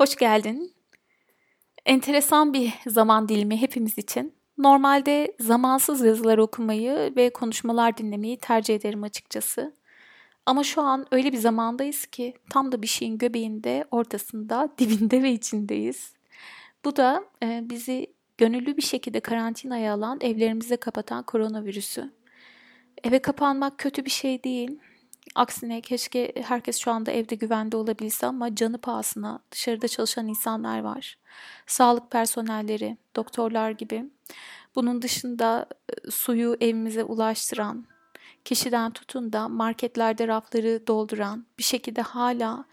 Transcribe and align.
Hoş 0.00 0.16
geldin. 0.16 0.74
Enteresan 1.86 2.52
bir 2.52 2.72
zaman 2.86 3.28
dilimi 3.28 3.60
hepimiz 3.60 3.98
için. 3.98 4.34
Normalde 4.58 5.36
zamansız 5.40 6.04
yazılar 6.04 6.38
okumayı 6.38 7.12
ve 7.16 7.32
konuşmalar 7.32 7.96
dinlemeyi 7.96 8.38
tercih 8.38 8.74
ederim 8.74 9.02
açıkçası. 9.02 9.74
Ama 10.46 10.64
şu 10.64 10.82
an 10.82 11.06
öyle 11.10 11.32
bir 11.32 11.36
zamandayız 11.36 12.06
ki 12.06 12.34
tam 12.50 12.72
da 12.72 12.82
bir 12.82 12.86
şeyin 12.86 13.18
göbeğinde, 13.18 13.84
ortasında, 13.90 14.68
dibinde 14.78 15.22
ve 15.22 15.32
içindeyiz. 15.32 16.12
Bu 16.84 16.96
da 16.96 17.24
e, 17.42 17.60
bizi 17.62 18.06
gönüllü 18.38 18.76
bir 18.76 18.82
şekilde 18.82 19.20
karantinaya 19.20 19.94
alan, 19.94 20.18
evlerimize 20.20 20.76
kapatan 20.76 21.22
koronavirüsü. 21.22 22.10
Eve 23.04 23.18
kapanmak 23.18 23.78
kötü 23.78 24.04
bir 24.04 24.10
şey 24.10 24.44
değil. 24.44 24.78
Aksine 25.34 25.80
keşke 25.80 26.32
herkes 26.44 26.78
şu 26.78 26.90
anda 26.90 27.10
evde 27.10 27.34
güvende 27.34 27.76
olabilse 27.76 28.26
ama 28.26 28.54
canı 28.54 28.78
pahasına 28.78 29.38
dışarıda 29.52 29.88
çalışan 29.88 30.28
insanlar 30.28 30.80
var. 30.80 31.18
Sağlık 31.66 32.10
personelleri, 32.10 32.96
doktorlar 33.16 33.70
gibi. 33.70 34.04
Bunun 34.74 35.02
dışında 35.02 35.66
e, 35.88 36.10
suyu 36.10 36.56
evimize 36.60 37.04
ulaştıran, 37.04 37.86
kişiden 38.44 38.90
tutun 38.90 39.32
da 39.32 39.48
marketlerde 39.48 40.28
rafları 40.28 40.86
dolduran, 40.86 41.46
bir 41.58 41.62
şekilde 41.62 42.02
hala 42.02 42.64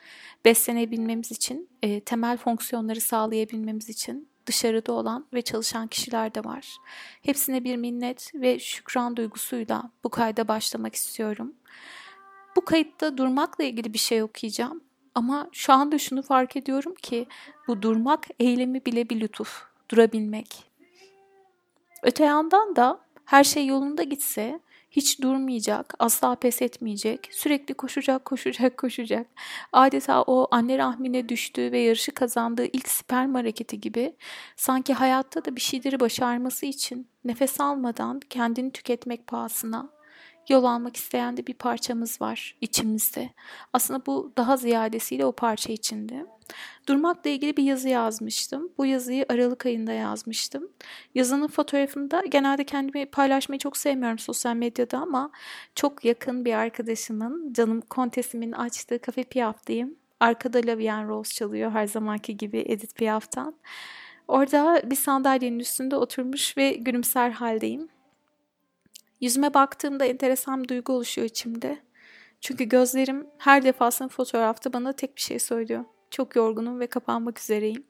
beslenebilmemiz 0.46 1.32
için, 1.32 1.70
e, 1.84 2.00
temel 2.00 2.38
fonksiyonları 2.38 3.02
sağlayabilmemiz 3.02 3.90
için 3.90 4.30
dışarıda 4.46 4.92
olan 4.92 5.26
ve 5.34 5.42
çalışan 5.42 5.88
kişiler 5.88 6.36
de 6.36 6.44
var. 6.44 6.78
Hepsine 7.22 7.64
bir 7.64 7.76
minnet 7.76 8.32
ve 8.36 8.60
şükran 8.60 9.18
duygusuyla 9.18 9.92
bu 10.04 10.10
kayda 10.10 10.48
başlamak 10.48 10.96
istiyorum. 10.96 11.54
Bu 12.58 12.66
kayıtta 12.66 13.18
durmakla 13.18 13.64
ilgili 13.64 13.94
bir 13.94 14.00
şey 14.00 14.24
okuyacağım. 14.24 14.82
Ama 15.16 15.50
şu 15.52 15.74
anda 15.74 15.98
şunu 15.98 16.22
fark 16.22 16.56
ediyorum 16.56 16.96
ki 17.02 17.28
bu 17.68 17.82
durmak 17.82 18.26
eylemi 18.40 18.86
bile 18.86 19.10
bir 19.10 19.20
lütuf, 19.20 19.64
durabilmek. 19.90 20.64
Öte 22.04 22.24
yandan 22.24 22.76
da 22.76 23.00
her 23.26 23.44
şey 23.44 23.66
yolunda 23.66 24.04
gitse 24.04 24.60
hiç 24.92 25.22
durmayacak, 25.22 25.94
asla 26.00 26.36
pes 26.36 26.62
etmeyecek, 26.62 27.30
sürekli 27.32 27.74
koşacak, 27.74 28.26
koşacak, 28.26 28.78
koşacak. 28.78 29.28
Adeta 29.74 30.22
o 30.22 30.48
anne 30.52 30.78
rahmine 30.78 31.30
düştüğü 31.30 31.72
ve 31.72 31.80
yarışı 31.80 32.12
kazandığı 32.12 32.66
ilk 32.66 32.90
sperm 32.90 33.34
hareketi 33.34 33.82
gibi 33.82 34.16
sanki 34.56 34.94
hayatta 34.94 35.46
da 35.46 35.56
bir 35.56 35.62
şeyleri 35.62 36.00
başarması 36.00 36.66
için 36.66 37.08
nefes 37.26 37.62
almadan 37.62 38.20
kendini 38.30 38.72
tüketmek 38.72 39.28
pahasına 39.28 39.97
yol 40.50 40.64
almak 40.64 40.96
isteyen 40.96 41.38
de 41.38 41.48
bir 41.48 41.54
parçamız 41.54 42.22
var 42.22 42.56
içimizde. 42.62 43.30
Aslında 43.74 44.06
bu 44.06 44.34
daha 44.38 44.58
ziyadesiyle 44.58 45.26
o 45.26 45.32
parça 45.32 45.74
içinde. 45.74 46.26
Durmakla 46.88 47.30
ilgili 47.30 47.58
bir 47.58 47.64
yazı 47.64 47.90
yazmıştım. 47.90 48.70
Bu 48.78 48.86
yazıyı 48.86 49.26
Aralık 49.30 49.66
ayında 49.66 49.92
yazmıştım. 49.92 50.70
Yazının 51.16 51.48
fotoğrafında 51.48 52.24
genelde 52.30 52.64
kendimi 52.64 53.06
paylaşmayı 53.06 53.60
çok 53.60 53.78
sevmiyorum 53.78 54.20
sosyal 54.20 54.56
medyada 54.56 54.98
ama 54.98 55.32
çok 55.76 56.06
yakın 56.06 56.46
bir 56.46 56.54
arkadaşımın, 56.54 57.54
canım 57.54 57.82
kontesimin 57.82 58.52
açtığı 58.52 59.00
Cafe 59.06 59.24
Piaf'tayım. 59.24 59.96
Arkada 60.20 60.58
Lavian 60.66 61.08
Rose 61.08 61.34
çalıyor 61.34 61.72
her 61.72 61.88
zamanki 61.88 62.38
gibi 62.38 62.64
Edith 62.68 62.96
Piaf'tan. 62.96 63.56
Orada 64.28 64.82
bir 64.86 64.96
sandalyenin 64.96 65.60
üstünde 65.60 65.96
oturmuş 65.96 66.58
ve 66.58 66.72
gülümser 66.72 67.32
haldeyim. 67.32 67.90
Yüzüme 69.22 69.54
baktığımda 69.54 70.06
enteresan 70.06 70.64
bir 70.64 70.68
duygu 70.68 70.94
oluşuyor 70.94 71.28
içimde. 71.28 71.78
Çünkü 72.42 72.64
gözlerim 72.64 73.28
her 73.38 73.64
defasında 73.64 74.10
fotoğrafta 74.10 74.74
bana 74.74 74.94
tek 74.94 75.16
bir 75.16 75.22
şey 75.22 75.40
söylüyor. 75.40 75.86
Çok 76.12 76.36
yorgunum 76.36 76.80
ve 76.80 76.88
kapanmak 76.88 77.40
üzereyim. 77.40 77.84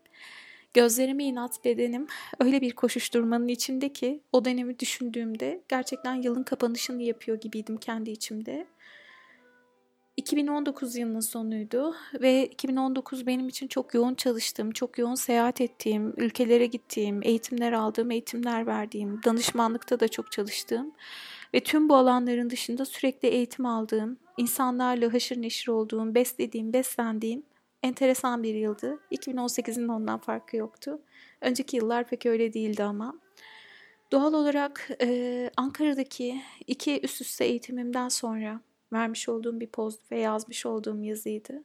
Gözlerime 0.73 1.23
inat 1.23 1.65
bedenim 1.65 2.07
öyle 2.39 2.61
bir 2.61 2.71
koşuşturmanın 2.71 3.47
içinde 3.47 3.93
ki 3.93 4.21
o 4.31 4.45
dönemi 4.45 4.79
düşündüğümde 4.79 5.61
gerçekten 5.67 6.15
yılın 6.15 6.43
kapanışını 6.43 7.03
yapıyor 7.03 7.39
gibiydim 7.39 7.77
kendi 7.77 8.11
içimde. 8.11 8.67
2019 10.17 10.95
yılının 10.95 11.19
sonuydu 11.19 11.95
ve 12.21 12.45
2019 12.45 13.27
benim 13.27 13.47
için 13.47 13.67
çok 13.67 13.93
yoğun 13.93 14.15
çalıştığım, 14.15 14.71
çok 14.71 14.97
yoğun 14.97 15.15
seyahat 15.15 15.61
ettiğim, 15.61 16.13
ülkelere 16.17 16.65
gittiğim, 16.65 17.19
eğitimler 17.23 17.71
aldığım, 17.71 18.11
eğitimler 18.11 18.67
verdiğim, 18.67 19.23
danışmanlıkta 19.23 19.99
da 19.99 20.07
çok 20.07 20.31
çalıştığım 20.31 20.91
ve 21.53 21.59
tüm 21.59 21.89
bu 21.89 21.95
alanların 21.95 22.49
dışında 22.49 22.85
sürekli 22.85 23.27
eğitim 23.27 23.65
aldığım, 23.65 24.17
insanlarla 24.37 25.13
haşır 25.13 25.41
neşir 25.41 25.67
olduğum, 25.67 26.15
beslediğim, 26.15 26.73
beslendiğim 26.73 27.43
enteresan 27.83 28.43
bir 28.43 28.55
yıldı. 28.55 28.99
2018'in 29.11 29.87
ondan 29.87 30.19
farkı 30.19 30.57
yoktu. 30.57 31.01
Önceki 31.41 31.77
yıllar 31.77 32.07
pek 32.07 32.25
öyle 32.25 32.53
değildi 32.53 32.83
ama. 32.83 33.13
Doğal 34.11 34.33
olarak 34.33 34.89
e, 35.01 35.49
Ankara'daki 35.57 36.41
iki 36.67 37.01
üst 37.01 37.21
üste 37.21 37.45
eğitimimden 37.45 38.09
sonra 38.09 38.61
vermiş 38.93 39.29
olduğum 39.29 39.59
bir 39.59 39.67
post 39.67 40.11
ve 40.11 40.19
yazmış 40.19 40.65
olduğum 40.65 41.03
yazıydı. 41.03 41.63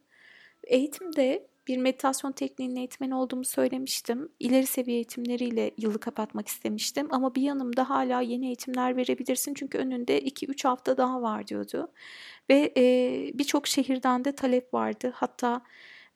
Eğitimde 0.65 1.49
bir 1.67 1.77
meditasyon 1.77 2.33
tekniğinin 2.33 2.77
eğitmeni 2.77 3.15
olduğumu 3.15 3.45
söylemiştim. 3.45 4.29
İleri 4.41 4.67
seviye 4.67 4.97
eğitimleriyle 4.97 5.71
yılı 5.79 6.01
kapatmak 6.01 6.49
istemiştim. 6.49 7.09
Ama 7.11 7.35
bir 7.35 7.43
yanımda 7.43 7.91
hala 7.91 8.21
yeni 8.21 8.47
eğitimler 8.47 8.97
verebilirsin 8.97 9.55
çünkü 9.55 9.79
önünde 9.79 10.23
2-3 10.23 10.69
hafta 10.69 10.97
daha 10.97 11.23
var 11.23 11.47
diyordu. 11.47 11.93
Ve 12.51 12.73
e, 12.77 12.85
birçok 13.35 13.67
şehirden 13.67 14.25
de 14.25 14.33
talep 14.33 14.75
vardı. 14.75 15.13
Hatta 15.15 15.63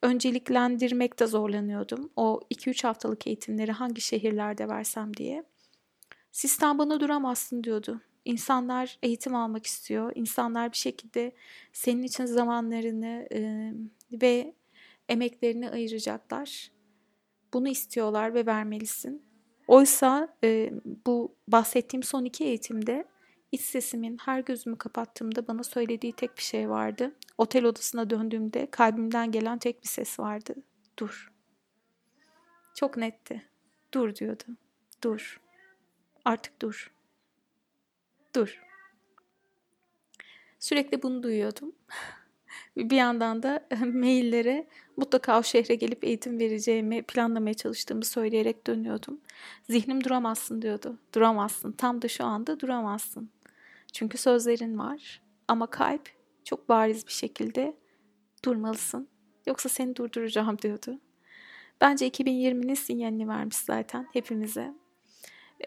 önceliklendirmekte 0.03 1.27
zorlanıyordum. 1.27 2.11
O 2.17 2.41
2-3 2.51 2.87
haftalık 2.87 3.27
eğitimleri 3.27 3.73
hangi 3.73 4.01
şehirlerde 4.01 4.69
versem 4.69 5.17
diye. 5.17 5.45
Sistem 6.33 6.79
bana 6.79 7.01
duramazsın 7.01 7.65
diyordu. 7.65 8.01
İnsanlar 8.27 8.99
eğitim 9.03 9.35
almak 9.35 9.67
istiyor. 9.67 10.13
İnsanlar 10.15 10.73
bir 10.73 10.77
şekilde 10.77 11.33
senin 11.73 12.03
için 12.03 12.25
zamanlarını 12.25 13.29
e, 13.33 13.71
ve 14.13 14.55
emeklerini 15.09 15.71
ayıracaklar. 15.71 16.71
Bunu 17.55 17.69
istiyorlar 17.69 18.35
ve 18.35 18.47
vermelisin. 18.47 19.23
Oysa 19.69 20.37
e, 20.45 20.73
bu 21.07 21.37
bahsettiğim 21.49 22.03
son 22.03 22.25
iki 22.25 22.45
eğitimde 22.45 23.05
iç 23.53 23.61
sesimin 23.61 24.19
her 24.25 24.41
gözümü 24.41 24.79
kapattığımda 24.79 25.49
bana 25.49 25.65
söylediği 25.65 26.13
tek 26.13 26.37
bir 26.37 26.43
şey 26.43 26.71
vardı. 26.71 27.15
Otel 27.39 27.65
odasına 27.65 28.11
döndüğümde 28.11 28.71
kalbimden 28.71 29.33
gelen 29.33 29.59
tek 29.59 29.83
bir 29.83 29.89
ses 29.89 30.21
vardı. 30.21 30.55
Dur. 30.99 31.33
Çok 32.75 32.97
netti. 32.97 33.49
Dur 33.95 34.15
diyordu. 34.15 34.45
Dur. 35.03 35.41
Artık 36.25 36.63
dur. 36.63 36.96
Dur. 38.37 38.63
Sürekli 40.59 41.03
bunu 41.03 41.23
duyuyordum. 41.23 41.73
bir 42.77 42.97
yandan 42.97 43.43
da 43.43 43.67
maillere 43.81 44.67
mutlaka 44.97 45.39
o 45.39 45.43
şehre 45.43 45.75
gelip 45.75 46.05
eğitim 46.05 46.39
vereceğimi 46.39 47.03
planlamaya 47.03 47.55
çalıştığımı 47.55 48.05
söyleyerek 48.05 48.67
dönüyordum. 48.67 49.21
Zihnim 49.71 50.05
duramazsın 50.05 50.63
diyordu. 50.63 50.99
Duramazsın. 51.15 51.73
Tam 51.73 52.03
da 52.03 52.09
şu 52.09 52.25
anda 52.25 52.61
duramazsın. 52.61 53.31
Çünkü 53.93 54.19
sözlerin 54.19 54.79
var. 54.79 55.23
Ama 55.49 55.67
kalp 55.67 56.11
çok 56.45 56.69
bariz 56.69 57.07
bir 57.07 57.13
şekilde 57.13 57.77
durmalısın. 58.45 59.09
Yoksa 59.47 59.69
seni 59.69 59.97
durduracağım 59.97 60.59
diyordu. 60.63 61.01
Bence 61.81 62.09
2020'nin 62.09 62.75
sinyalini 62.75 63.29
vermiş 63.29 63.57
zaten 63.57 64.07
hepimize. 64.13 64.86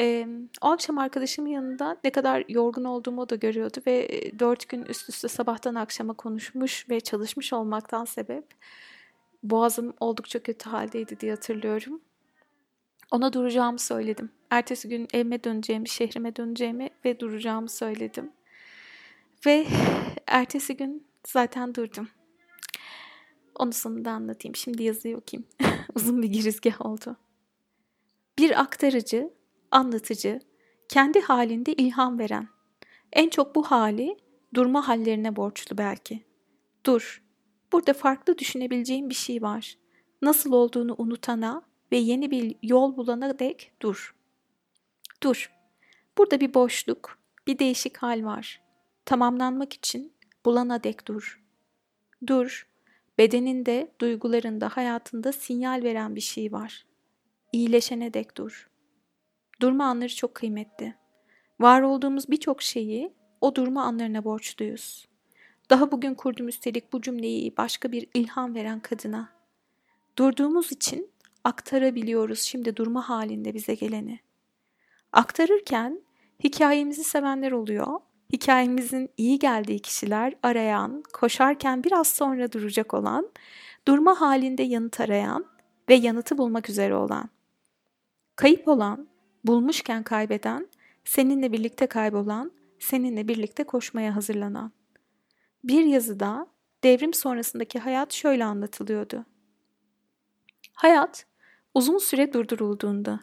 E, 0.02 0.28
o 0.62 0.68
akşam 0.68 0.98
arkadaşımın 0.98 1.50
yanında 1.50 1.98
ne 2.04 2.10
kadar 2.10 2.44
yorgun 2.48 2.84
olduğumu 2.84 3.30
da 3.30 3.36
görüyordu 3.36 3.80
ve 3.88 4.10
dört 4.40 4.70
gün 4.70 4.84
üst 4.84 5.10
üste 5.10 5.28
sabahtan 5.28 5.76
akşama 5.76 6.14
konuşmuş 6.14 6.90
ve 6.90 7.00
çalışmış 7.00 7.54
olmaktan 7.54 8.06
sebep 8.06 8.46
boğazım 9.44 9.94
oldukça 10.00 10.44
kötü 10.44 10.70
haldeydi 10.70 11.20
diye 11.20 11.32
hatırlıyorum. 11.32 12.02
Ona 13.12 13.34
duracağımı 13.34 13.80
söyledim. 13.80 14.32
Ertesi 14.50 14.90
gün 14.90 15.08
evime 15.14 15.44
döneceğimi, 15.44 15.90
şehrime 15.90 16.36
döneceğimi 16.36 16.90
ve 17.06 17.20
duracağımı 17.20 17.70
söyledim. 17.70 18.32
Ve 19.46 19.68
ertesi 20.28 20.78
gün 20.78 21.08
zaten 21.28 21.76
durdum. 21.76 22.10
Onu 23.56 23.74
sonunda 23.74 24.12
anlatayım. 24.12 24.56
Şimdi 24.56 24.84
yazıyı 24.84 25.18
okuyayım. 25.18 25.48
Uzun 25.96 26.22
bir 26.22 26.28
girizgah 26.28 26.86
oldu. 26.86 27.18
Bir 28.40 28.62
aktarıcı 28.62 29.30
anlatıcı, 29.72 30.40
kendi 30.90 31.22
halinde 31.22 31.74
ilham 31.74 32.20
veren. 32.20 32.48
En 33.14 33.30
çok 33.30 33.56
bu 33.56 33.64
hali 33.64 34.18
durma 34.54 34.88
hallerine 34.88 35.36
borçlu 35.36 35.78
belki. 35.78 36.24
Dur. 36.86 37.24
Burada 37.72 37.94
farklı 37.94 38.38
düşünebileceğin 38.38 39.10
bir 39.10 39.16
şey 39.16 39.42
var. 39.42 39.78
Nasıl 40.22 40.52
olduğunu 40.52 40.96
unutana 40.98 41.62
ve 41.92 41.98
yeni 41.98 42.32
bir 42.32 42.56
yol 42.64 42.98
bulana 42.98 43.40
dek 43.40 43.72
dur. 43.82 44.16
Dur. 45.24 45.52
Burada 46.18 46.40
bir 46.40 46.54
boşluk, 46.54 47.20
bir 47.48 47.60
değişik 47.60 47.98
hal 47.98 48.24
var. 48.24 48.62
Tamamlanmak 49.06 49.74
için 49.74 50.14
bulana 50.46 50.84
dek 50.84 51.08
dur. 51.08 51.44
Dur. 52.28 52.68
bedeninde, 53.18 53.92
duygularında, 54.02 54.70
hayatında 54.70 55.32
sinyal 55.32 55.84
veren 55.84 56.16
bir 56.16 56.22
şey 56.22 56.52
var. 56.52 56.86
İyileşene 57.52 58.14
dek 58.14 58.38
dur. 58.38 58.69
Durma 59.62 59.86
anları 59.86 60.16
çok 60.16 60.36
kıymetli. 60.36 60.96
Var 61.60 61.82
olduğumuz 61.82 62.30
birçok 62.30 62.62
şeyi 62.62 63.14
o 63.42 63.56
durma 63.56 63.84
anlarına 63.84 64.24
borçluyuz. 64.24 65.08
Daha 65.70 65.92
bugün 65.92 66.14
kurdum 66.14 66.48
üstelik 66.48 66.94
bu 66.94 67.02
cümleyi 67.02 67.58
başka 67.58 67.92
bir 67.92 68.08
ilham 68.14 68.56
veren 68.56 68.80
kadına. 68.80 69.30
Durduğumuz 70.18 70.72
için 70.72 71.12
aktarabiliyoruz 71.44 72.40
şimdi 72.40 72.76
durma 72.76 73.10
halinde 73.10 73.54
bize 73.54 73.76
geleni. 73.76 74.20
Aktarırken 75.12 76.02
hikayemizi 76.44 77.04
sevenler 77.04 77.52
oluyor. 77.52 78.00
Hikayemizin 78.34 79.10
iyi 79.18 79.40
geldiği 79.40 79.80
kişiler 79.80 80.34
arayan, 80.44 81.04
koşarken 81.14 81.84
biraz 81.84 82.08
sonra 82.08 82.52
duracak 82.52 82.94
olan, 82.94 83.30
durma 83.88 84.22
halinde 84.22 84.64
yanıt 84.64 85.00
arayan 85.00 85.46
ve 85.90 85.96
yanıtı 85.96 86.38
bulmak 86.38 86.70
üzere 86.70 86.96
olan. 86.96 87.30
Kayıp 88.36 88.68
olan, 88.68 89.09
bulmuşken 89.46 90.04
kaybeden, 90.04 90.68
seninle 91.06 91.52
birlikte 91.52 91.88
kaybolan, 91.88 92.52
seninle 92.80 93.28
birlikte 93.28 93.64
koşmaya 93.64 94.16
hazırlanan. 94.16 94.72
Bir 95.64 95.86
yazıda 95.86 96.48
devrim 96.84 97.14
sonrasındaki 97.14 97.80
hayat 97.80 98.14
şöyle 98.14 98.46
anlatılıyordu. 98.46 99.26
Hayat 100.74 101.26
uzun 101.74 101.98
süre 101.98 102.34
durdurulduğunda 102.34 103.20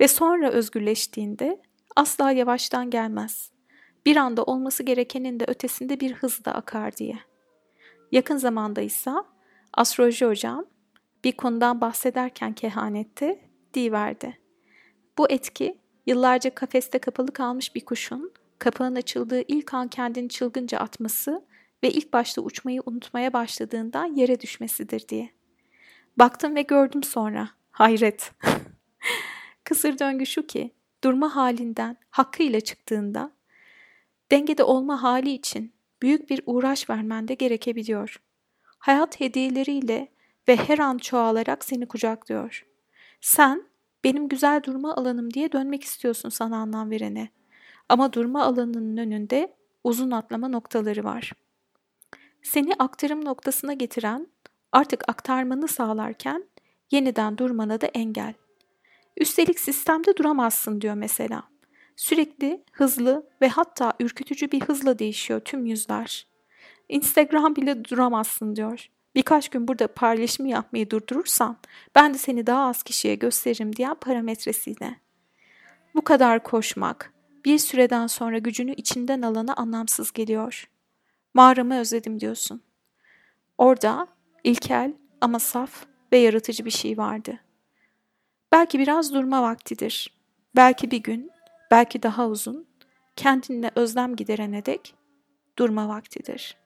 ve 0.00 0.08
sonra 0.08 0.50
özgürleştiğinde 0.50 1.62
asla 1.96 2.30
yavaştan 2.30 2.90
gelmez. 2.90 3.50
Bir 4.06 4.16
anda 4.16 4.44
olması 4.44 4.82
gerekenin 4.82 5.40
de 5.40 5.44
ötesinde 5.48 6.00
bir 6.00 6.12
hızla 6.12 6.54
akar 6.54 6.96
diye. 6.96 7.18
Yakın 8.12 8.36
zamanda 8.36 8.80
ise 8.80 9.10
astroloji 9.72 10.26
hocam 10.26 10.66
bir 11.24 11.32
konudan 11.32 11.80
bahsederken 11.80 12.52
kehanette 12.52 13.50
verdi. 13.76 14.39
Bu 15.20 15.30
etki 15.30 15.78
yıllarca 16.06 16.54
kafeste 16.54 16.98
kapalı 16.98 17.32
kalmış 17.32 17.74
bir 17.74 17.84
kuşun 17.84 18.32
kapağın 18.58 18.94
açıldığı 18.94 19.42
ilk 19.48 19.74
an 19.74 19.88
kendini 19.88 20.28
çılgınca 20.28 20.78
atması 20.78 21.44
ve 21.82 21.90
ilk 21.90 22.12
başta 22.12 22.42
uçmayı 22.42 22.82
unutmaya 22.86 23.32
başladığında 23.32 24.08
yere 24.14 24.40
düşmesidir 24.40 25.08
diye. 25.08 25.30
Baktım 26.16 26.56
ve 26.56 26.62
gördüm 26.62 27.02
sonra. 27.02 27.50
Hayret. 27.70 28.32
Kısır 29.64 29.98
döngü 29.98 30.26
şu 30.26 30.46
ki, 30.46 30.74
durma 31.04 31.36
halinden 31.36 31.96
hakkıyla 32.10 32.60
çıktığında, 32.60 33.32
dengede 34.30 34.64
olma 34.64 35.02
hali 35.02 35.30
için 35.30 35.72
büyük 36.02 36.30
bir 36.30 36.42
uğraş 36.46 36.90
vermen 36.90 37.28
de 37.28 37.34
gerekebiliyor. 37.34 38.20
Hayat 38.62 39.20
hediyeleriyle 39.20 40.08
ve 40.48 40.56
her 40.56 40.78
an 40.78 40.98
çoğalarak 40.98 41.64
seni 41.64 41.86
kucaklıyor. 41.88 42.66
Sen, 43.20 43.69
benim 44.04 44.28
güzel 44.28 44.62
durma 44.62 44.94
alanım 44.94 45.34
diye 45.34 45.52
dönmek 45.52 45.84
istiyorsun 45.84 46.28
sana 46.28 46.56
anlam 46.56 46.90
verene. 46.90 47.28
Ama 47.88 48.12
durma 48.12 48.42
alanının 48.42 48.96
önünde 48.96 49.56
uzun 49.84 50.10
atlama 50.10 50.48
noktaları 50.48 51.04
var. 51.04 51.32
Seni 52.42 52.74
aktarım 52.78 53.24
noktasına 53.24 53.72
getiren, 53.72 54.26
artık 54.72 55.08
aktarmanı 55.08 55.68
sağlarken 55.68 56.44
yeniden 56.90 57.38
durmana 57.38 57.80
da 57.80 57.86
engel. 57.86 58.34
Üstelik 59.16 59.60
sistemde 59.60 60.16
duramazsın 60.16 60.80
diyor 60.80 60.94
mesela. 60.94 61.42
Sürekli, 61.96 62.64
hızlı 62.72 63.30
ve 63.42 63.48
hatta 63.48 63.92
ürkütücü 64.00 64.52
bir 64.52 64.60
hızla 64.60 64.98
değişiyor 64.98 65.40
tüm 65.40 65.66
yüzler. 65.66 66.26
Instagram 66.88 67.56
bile 67.56 67.84
duramazsın 67.84 68.56
diyor. 68.56 68.90
Birkaç 69.14 69.48
gün 69.48 69.68
burada 69.68 69.88
paylaşımı 69.88 70.48
yapmayı 70.48 70.90
durdurursan 70.90 71.56
ben 71.94 72.14
de 72.14 72.18
seni 72.18 72.46
daha 72.46 72.68
az 72.68 72.82
kişiye 72.82 73.14
gösteririm 73.14 73.76
diyen 73.76 73.94
parametresiyle. 73.94 74.96
Bu 75.94 76.04
kadar 76.04 76.42
koşmak 76.42 77.12
bir 77.44 77.58
süreden 77.58 78.06
sonra 78.06 78.38
gücünü 78.38 78.72
içinden 78.72 79.22
alana 79.22 79.54
anlamsız 79.54 80.12
geliyor. 80.12 80.68
Mağaramı 81.34 81.78
özledim 81.78 82.20
diyorsun. 82.20 82.62
Orada 83.58 84.06
ilkel 84.44 84.92
ama 85.20 85.38
saf 85.38 85.86
ve 86.12 86.18
yaratıcı 86.18 86.64
bir 86.64 86.70
şey 86.70 86.98
vardı. 86.98 87.40
Belki 88.52 88.78
biraz 88.78 89.14
durma 89.14 89.42
vaktidir. 89.42 90.14
Belki 90.56 90.90
bir 90.90 91.02
gün, 91.02 91.30
belki 91.70 92.02
daha 92.02 92.28
uzun, 92.28 92.66
kendinle 93.16 93.70
özlem 93.74 94.16
giderene 94.16 94.66
dek 94.66 94.94
durma 95.58 95.88
vaktidir. 95.88 96.59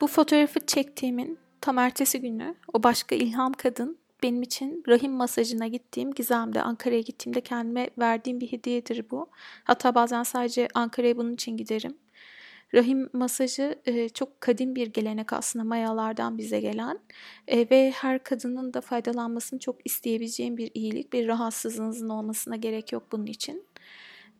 Bu 0.00 0.06
fotoğrafı 0.06 0.66
çektiğimin 0.66 1.38
tam 1.60 1.78
ertesi 1.78 2.20
günü 2.20 2.54
o 2.72 2.82
başka 2.82 3.14
ilham 3.14 3.52
kadın 3.52 3.98
benim 4.22 4.42
için 4.42 4.84
rahim 4.88 5.12
masajına 5.12 5.66
gittiğim 5.66 6.14
Gizem'de 6.14 6.62
Ankara'ya 6.62 7.00
gittiğimde 7.00 7.40
kendime 7.40 7.90
verdiğim 7.98 8.40
bir 8.40 8.52
hediyedir 8.52 9.10
bu. 9.10 9.28
Hatta 9.64 9.94
bazen 9.94 10.22
sadece 10.22 10.68
Ankara'ya 10.74 11.16
bunun 11.16 11.34
için 11.34 11.56
giderim. 11.56 11.96
Rahim 12.74 13.08
masajı 13.12 13.78
e, 13.86 14.08
çok 14.08 14.40
kadim 14.40 14.74
bir 14.74 14.86
gelenek 14.86 15.32
aslında 15.32 15.64
Mayalardan 15.64 16.38
bize 16.38 16.60
gelen 16.60 16.98
e, 17.48 17.70
ve 17.70 17.90
her 17.90 18.24
kadının 18.24 18.74
da 18.74 18.80
faydalanmasını 18.80 19.58
çok 19.58 19.76
isteyebileceğim 19.84 20.56
bir 20.56 20.70
iyilik, 20.74 21.12
bir 21.12 21.28
rahatsızlığınızın 21.28 22.08
olmasına 22.08 22.56
gerek 22.56 22.92
yok 22.92 23.02
bunun 23.12 23.26
için. 23.26 23.64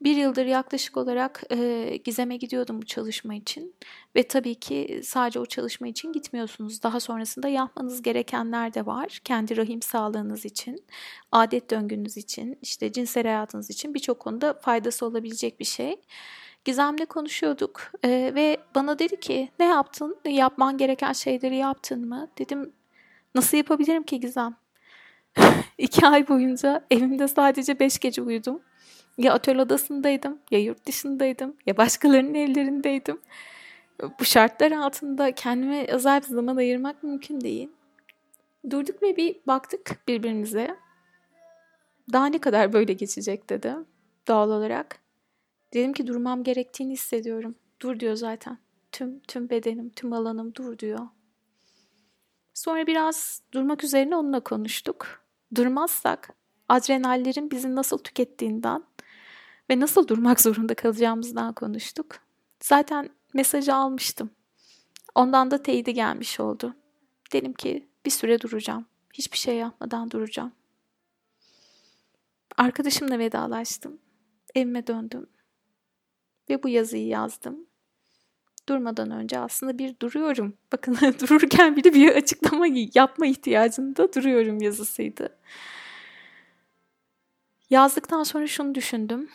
Bir 0.00 0.16
yıldır 0.16 0.46
yaklaşık 0.46 0.96
olarak 0.96 1.42
e, 1.50 1.96
Gizem'e 2.04 2.36
gidiyordum 2.36 2.82
bu 2.82 2.86
çalışma 2.86 3.34
için 3.34 3.74
ve 4.16 4.22
tabii 4.22 4.54
ki 4.54 5.00
sadece 5.04 5.40
o 5.40 5.46
çalışma 5.46 5.88
için 5.88 6.12
gitmiyorsunuz. 6.12 6.82
Daha 6.82 7.00
sonrasında 7.00 7.48
yapmanız 7.48 8.02
gerekenler 8.02 8.74
de 8.74 8.86
var. 8.86 9.20
Kendi 9.24 9.56
rahim 9.56 9.82
sağlığınız 9.82 10.44
için, 10.44 10.84
adet 11.32 11.70
döngünüz 11.70 12.16
için, 12.16 12.58
işte 12.62 12.92
cinsel 12.92 13.22
hayatınız 13.24 13.70
için 13.70 13.94
birçok 13.94 14.20
konuda 14.20 14.54
faydası 14.54 15.06
olabilecek 15.06 15.60
bir 15.60 15.64
şey. 15.64 15.96
Gizem'le 16.64 17.06
konuşuyorduk 17.08 17.92
e, 18.04 18.08
ve 18.34 18.56
bana 18.74 18.98
dedi 18.98 19.20
ki 19.20 19.50
ne 19.58 19.64
yaptın? 19.64 20.16
Yapman 20.24 20.78
gereken 20.78 21.12
şeyleri 21.12 21.56
yaptın 21.56 22.08
mı? 22.08 22.28
Dedim 22.38 22.72
nasıl 23.34 23.56
yapabilirim 23.56 24.02
ki 24.02 24.20
Gizem? 24.20 24.56
İki 25.78 26.06
ay 26.06 26.28
boyunca 26.28 26.84
evimde 26.90 27.28
sadece 27.28 27.80
beş 27.80 27.98
gece 27.98 28.22
uyudum. 28.22 28.60
Ya 29.18 29.36
otel 29.36 29.58
odasındaydım, 29.58 30.38
ya 30.50 30.58
yurt 30.58 30.86
dışındaydım, 30.86 31.56
ya 31.66 31.76
başkalarının 31.76 32.34
evlerindeydim. 32.34 33.20
Bu 34.20 34.24
şartlar 34.24 34.72
altında 34.72 35.34
kendime 35.34 35.86
özel 35.86 36.20
bir 36.20 36.26
zaman 36.26 36.56
ayırmak 36.56 37.02
mümkün 37.02 37.40
değil. 37.40 37.68
Durduk 38.70 39.02
ve 39.02 39.16
bir 39.16 39.36
baktık 39.46 39.96
birbirimize. 40.08 40.76
Daha 42.12 42.26
ne 42.26 42.38
kadar 42.38 42.72
böyle 42.72 42.92
geçecek 42.92 43.50
dedi 43.50 43.74
doğal 44.28 44.50
olarak. 44.50 45.00
Dedim 45.74 45.92
ki 45.92 46.06
durmam 46.06 46.42
gerektiğini 46.42 46.92
hissediyorum. 46.92 47.54
Dur 47.80 48.00
diyor 48.00 48.14
zaten. 48.14 48.58
Tüm 48.92 49.20
tüm 49.20 49.50
bedenim, 49.50 49.90
tüm 49.90 50.12
alanım 50.12 50.54
dur 50.54 50.78
diyor. 50.78 51.08
Sonra 52.54 52.86
biraz 52.86 53.42
durmak 53.52 53.84
üzerine 53.84 54.16
onunla 54.16 54.40
konuştuk. 54.40 55.24
Durmazsak 55.54 56.34
adrenallerin 56.68 57.50
bizi 57.50 57.74
nasıl 57.74 57.98
tükettiğinden 57.98 58.87
ve 59.70 59.80
nasıl 59.80 60.08
durmak 60.08 60.40
zorunda 60.46 60.74
kalacağımızdan 60.74 61.52
konuştuk. 61.52 62.16
Zaten 62.60 63.08
mesajı 63.34 63.74
almıştım. 63.74 64.30
Ondan 65.14 65.50
da 65.50 65.62
teyidi 65.62 65.94
gelmiş 65.94 66.40
oldu. 66.40 66.74
Dedim 67.32 67.52
ki 67.52 67.88
bir 68.06 68.10
süre 68.10 68.40
duracağım. 68.40 68.86
Hiçbir 69.14 69.38
şey 69.38 69.56
yapmadan 69.56 70.10
duracağım. 70.10 70.52
Arkadaşımla 72.56 73.18
vedalaştım. 73.18 73.98
Evime 74.54 74.86
döndüm 74.86 75.26
ve 76.50 76.62
bu 76.62 76.68
yazıyı 76.68 77.06
yazdım. 77.06 77.66
Durmadan 78.68 79.10
önce 79.10 79.38
aslında 79.38 79.78
bir 79.78 80.00
duruyorum. 80.00 80.54
Bakın 80.72 80.94
dururken 81.20 81.76
bile 81.76 81.94
bir 81.94 82.08
açıklama 82.08 82.66
yapma 82.94 83.26
ihtiyacında 83.26 84.12
duruyorum 84.12 84.60
yazısıydı. 84.60 85.38
Yazdıktan 87.70 88.22
sonra 88.22 88.46
şunu 88.46 88.74
düşündüm. 88.74 89.28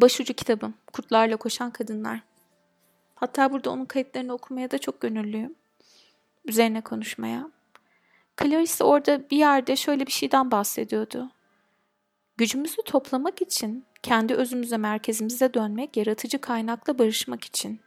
Başucu 0.00 0.34
kitabım 0.34 0.74
Kurtlarla 0.92 1.36
Koşan 1.36 1.70
Kadınlar. 1.70 2.20
Hatta 3.14 3.52
burada 3.52 3.70
onun 3.70 3.84
kayıtlarını 3.84 4.32
okumaya 4.32 4.70
da 4.70 4.78
çok 4.78 5.00
gönüllüyüm. 5.00 5.54
Üzerine 6.44 6.80
konuşmaya. 6.80 7.50
Clarice 8.40 8.84
orada 8.84 9.30
bir 9.30 9.36
yerde 9.36 9.76
şöyle 9.76 10.06
bir 10.06 10.12
şeyden 10.12 10.50
bahsediyordu. 10.50 11.30
Gücümüzü 12.36 12.82
toplamak 12.84 13.42
için 13.42 13.84
kendi 14.02 14.34
özümüze, 14.34 14.76
merkezimize 14.76 15.54
dönmek, 15.54 15.96
yaratıcı 15.96 16.40
kaynakla 16.40 16.98
barışmak 16.98 17.44
için. 17.44 17.80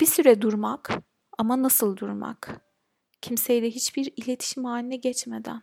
Bir 0.00 0.06
süre 0.06 0.42
durmak 0.42 0.90
ama 1.38 1.62
nasıl 1.62 1.96
durmak? 1.96 2.60
Kimseyle 3.22 3.70
hiçbir 3.70 4.12
iletişim 4.16 4.64
haline 4.64 4.96
geçmeden. 4.96 5.62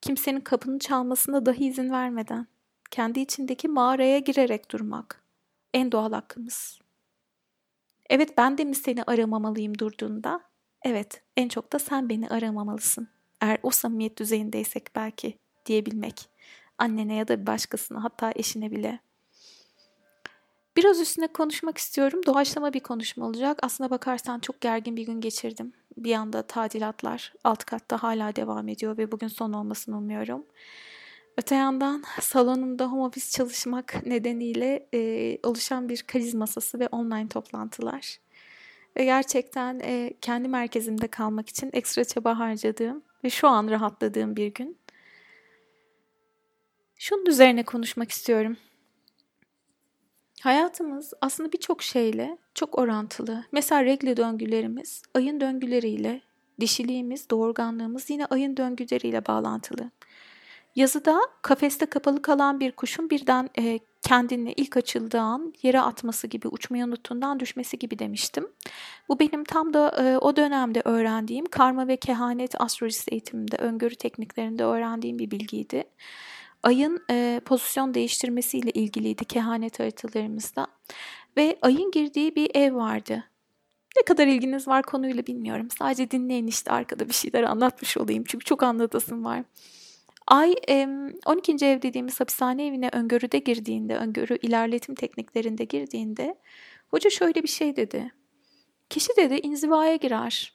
Kimsenin 0.00 0.40
kapını 0.40 0.78
çalmasına 0.78 1.46
dahi 1.46 1.66
izin 1.66 1.90
vermeden. 1.90 2.46
Kendi 2.90 3.20
içindeki 3.20 3.68
mağaraya 3.68 4.18
girerek 4.18 4.70
durmak. 4.70 5.22
En 5.74 5.92
doğal 5.92 6.12
hakkımız. 6.12 6.78
Evet 8.10 8.38
ben 8.38 8.58
de 8.58 8.64
mi 8.64 8.74
seni 8.74 9.02
aramamalıyım 9.02 9.78
durduğunda? 9.78 10.40
Evet 10.82 11.22
en 11.36 11.48
çok 11.48 11.72
da 11.72 11.78
sen 11.78 12.08
beni 12.08 12.28
aramamalısın. 12.28 13.08
Eğer 13.40 13.58
o 13.62 13.70
samimiyet 13.70 14.18
düzeyindeysek 14.18 14.96
belki 14.96 15.38
diyebilmek. 15.66 16.28
Annene 16.78 17.14
ya 17.14 17.28
da 17.28 17.46
başkasına 17.46 18.04
hatta 18.04 18.32
eşine 18.36 18.70
bile. 18.70 19.00
Biraz 20.76 21.00
üstüne 21.00 21.26
konuşmak 21.26 21.78
istiyorum. 21.78 22.20
Doğaçlama 22.26 22.72
bir 22.72 22.80
konuşma 22.80 23.26
olacak. 23.26 23.58
Aslına 23.62 23.90
bakarsan 23.90 24.38
çok 24.38 24.60
gergin 24.60 24.96
bir 24.96 25.06
gün 25.06 25.20
geçirdim. 25.20 25.72
Bir 25.96 26.14
anda 26.14 26.42
tadilatlar 26.42 27.32
alt 27.44 27.64
katta 27.64 28.02
hala 28.02 28.36
devam 28.36 28.68
ediyor 28.68 28.98
ve 28.98 29.12
bugün 29.12 29.28
son 29.28 29.52
olmasını 29.52 29.98
umuyorum. 29.98 30.46
Öte 31.38 31.54
yandan 31.54 32.02
salonumda 32.20 32.86
home 32.86 33.02
office 33.02 33.30
çalışmak 33.30 34.06
nedeniyle 34.06 34.88
e, 34.94 35.38
oluşan 35.42 35.88
bir 35.88 36.02
kriz 36.02 36.34
masası 36.34 36.78
ve 36.80 36.88
online 36.88 37.28
toplantılar. 37.28 38.18
Ve 38.96 39.04
gerçekten 39.04 39.80
e, 39.84 40.14
kendi 40.20 40.48
merkezimde 40.48 41.08
kalmak 41.08 41.48
için 41.48 41.70
ekstra 41.72 42.04
çaba 42.04 42.38
harcadığım 42.38 43.02
ve 43.24 43.30
şu 43.30 43.48
an 43.48 43.68
rahatladığım 43.68 44.36
bir 44.36 44.46
gün. 44.46 44.78
Şunun 46.96 47.26
üzerine 47.26 47.62
konuşmak 47.62 48.10
istiyorum. 48.10 48.56
Hayatımız 50.40 51.12
aslında 51.20 51.52
birçok 51.52 51.82
şeyle 51.82 52.38
çok 52.54 52.78
orantılı. 52.78 53.44
Mesela 53.52 53.84
regle 53.84 54.16
döngülerimiz 54.16 55.02
ayın 55.14 55.40
döngüleriyle, 55.40 56.20
dişiliğimiz, 56.60 57.30
doğurganlığımız 57.30 58.10
yine 58.10 58.26
ayın 58.26 58.56
döngüleriyle 58.56 59.26
bağlantılı. 59.26 59.90
Yazıda 60.76 61.20
kafeste 61.42 61.86
kapalı 61.86 62.22
kalan 62.22 62.60
bir 62.60 62.72
kuşun 62.72 63.10
birden 63.10 63.50
e, 63.58 63.78
kendini 64.02 64.52
ilk 64.52 64.76
açıldığı 64.76 65.20
an 65.20 65.54
yere 65.62 65.80
atması 65.80 66.26
gibi, 66.26 66.48
uçmayı 66.48 66.84
unuttuğundan 66.84 67.40
düşmesi 67.40 67.78
gibi 67.78 67.98
demiştim. 67.98 68.48
Bu 69.08 69.18
benim 69.18 69.44
tam 69.44 69.74
da 69.74 69.90
e, 70.02 70.18
o 70.18 70.36
dönemde 70.36 70.82
öğrendiğim 70.84 71.46
karma 71.46 71.88
ve 71.88 71.96
kehanet 71.96 72.60
astrolojisi 72.60 73.10
eğitiminde, 73.10 73.56
öngörü 73.56 73.94
tekniklerinde 73.94 74.64
öğrendiğim 74.64 75.18
bir 75.18 75.30
bilgiydi. 75.30 75.84
Ayın 76.62 77.04
e, 77.10 77.40
pozisyon 77.44 77.94
değiştirmesiyle 77.94 78.70
ilgiliydi 78.70 79.24
kehanet 79.24 79.80
haritalarımızda. 79.80 80.66
Ve 81.36 81.58
ayın 81.62 81.90
girdiği 81.90 82.34
bir 82.34 82.50
ev 82.54 82.74
vardı. 82.74 83.24
Ne 83.96 84.02
kadar 84.02 84.26
ilginiz 84.26 84.68
var 84.68 84.82
konuyla 84.82 85.26
bilmiyorum. 85.26 85.68
Sadece 85.78 86.10
dinleyin 86.10 86.46
işte 86.46 86.70
arkada 86.70 87.08
bir 87.08 87.14
şeyler 87.14 87.42
anlatmış 87.42 87.96
olayım. 87.96 88.24
Çünkü 88.26 88.44
çok 88.44 88.62
anlatasım 88.62 89.24
var. 89.24 89.44
Ay 90.30 90.54
12. 91.26 91.66
ev 91.66 91.82
dediğimiz 91.82 92.20
hapishane 92.20 92.66
evine 92.66 92.88
öngörüde 92.92 93.38
girdiğinde, 93.38 93.96
öngörü 93.96 94.38
ilerletim 94.42 94.94
tekniklerinde 94.94 95.64
girdiğinde 95.64 96.38
hoca 96.88 97.10
şöyle 97.10 97.42
bir 97.42 97.48
şey 97.48 97.76
dedi. 97.76 98.12
Kişi 98.90 99.08
dedi 99.16 99.34
inzivaya 99.34 99.96
girer. 99.96 100.52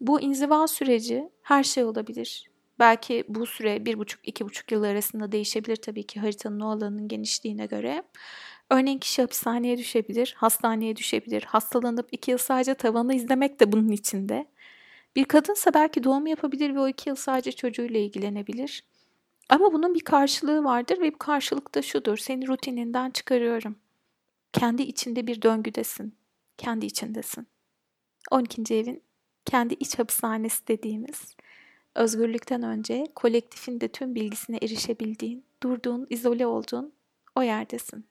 Bu 0.00 0.20
inziva 0.20 0.66
süreci 0.66 1.30
her 1.42 1.64
şey 1.64 1.84
olabilir. 1.84 2.50
Belki 2.78 3.24
bu 3.28 3.46
süre 3.46 3.84
bir 3.86 3.98
buçuk, 3.98 4.28
iki 4.28 4.44
buçuk 4.44 4.72
yıl 4.72 4.82
arasında 4.82 5.32
değişebilir 5.32 5.76
tabii 5.76 6.06
ki 6.06 6.20
haritanın 6.20 6.60
o 6.60 6.70
alanının 6.70 7.08
genişliğine 7.08 7.66
göre. 7.66 8.02
Örneğin 8.70 8.98
kişi 8.98 9.22
hapishaneye 9.22 9.78
düşebilir, 9.78 10.34
hastaneye 10.36 10.96
düşebilir, 10.96 11.42
hastalanıp 11.42 12.08
iki 12.12 12.30
yıl 12.30 12.38
sadece 12.38 12.74
tavanı 12.74 13.14
izlemek 13.14 13.60
de 13.60 13.72
bunun 13.72 13.90
içinde. 13.90 14.46
Bir 15.16 15.24
kadınsa 15.24 15.74
belki 15.74 16.04
doğum 16.04 16.26
yapabilir 16.26 16.74
ve 16.74 16.80
o 16.80 16.88
iki 16.88 17.08
yıl 17.08 17.16
sadece 17.16 17.52
çocuğuyla 17.52 18.00
ilgilenebilir. 18.00 18.90
Ama 19.50 19.72
bunun 19.72 19.94
bir 19.94 20.00
karşılığı 20.00 20.64
vardır 20.64 21.00
ve 21.00 21.14
bu 21.14 21.18
karşılık 21.18 21.74
da 21.74 21.82
şudur. 21.82 22.16
Seni 22.16 22.48
rutininden 22.48 23.10
çıkarıyorum. 23.10 23.76
Kendi 24.52 24.82
içinde 24.82 25.26
bir 25.26 25.42
döngüdesin. 25.42 26.14
Kendi 26.58 26.86
içindesin. 26.86 27.46
12. 28.30 28.74
evin 28.74 29.02
kendi 29.44 29.74
iç 29.74 29.98
hapishanesi 29.98 30.68
dediğimiz 30.68 31.36
özgürlükten 31.94 32.62
önce 32.62 33.06
kolektifin 33.14 33.80
de 33.80 33.88
tüm 33.88 34.14
bilgisine 34.14 34.56
erişebildiğin, 34.56 35.44
durduğun, 35.62 36.06
izole 36.10 36.46
olduğun 36.46 36.92
o 37.36 37.42
yerdesin. 37.42 38.06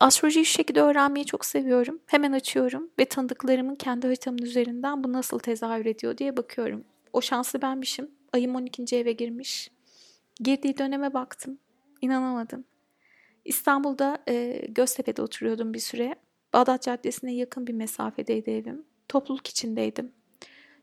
Astrolojiyi 0.00 0.44
şu 0.44 0.52
şekilde 0.52 0.80
öğrenmeyi 0.80 1.26
çok 1.26 1.44
seviyorum. 1.44 2.00
Hemen 2.06 2.32
açıyorum 2.32 2.90
ve 2.98 3.04
tanıdıklarımın 3.04 3.74
kendi 3.74 4.06
haritamın 4.06 4.42
üzerinden 4.42 5.04
bu 5.04 5.12
nasıl 5.12 5.38
tezahür 5.38 5.86
ediyor 5.86 6.18
diye 6.18 6.36
bakıyorum. 6.36 6.84
O 7.12 7.20
şanslı 7.20 7.62
benmişim. 7.62 8.19
Ayım 8.32 8.54
12. 8.54 8.96
eve 8.96 9.12
girmiş. 9.12 9.70
Girdiği 10.40 10.78
döneme 10.78 11.14
baktım. 11.14 11.58
İnanamadım. 12.00 12.64
İstanbul'da 13.44 14.18
e, 14.28 14.66
Göztepe'de 14.68 15.22
oturuyordum 15.22 15.74
bir 15.74 15.78
süre. 15.78 16.14
Bağdat 16.52 16.82
Caddesi'ne 16.82 17.34
yakın 17.34 17.66
bir 17.66 17.72
mesafedeydi 17.72 18.50
evim. 18.50 18.84
Topluluk 19.08 19.48
içindeydim. 19.48 20.12